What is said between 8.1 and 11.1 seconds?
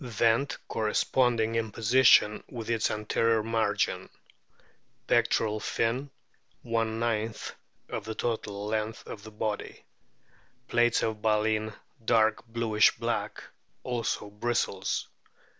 total length of body. Plates